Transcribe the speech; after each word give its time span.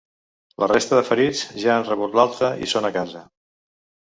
La 0.63 0.69
resta 0.71 0.95
de 0.99 1.03
ferits 1.09 1.43
ja 1.65 1.75
han 1.75 1.85
rebut 1.91 2.17
l’alta 2.21 2.51
i 2.65 2.71
són 2.73 2.91
a 2.91 2.93
casa. 2.99 3.23